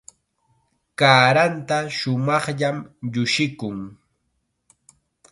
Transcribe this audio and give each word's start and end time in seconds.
Kaaranta 0.99 1.77
shumaqllam 1.97 2.77
llushikun. 3.11 3.79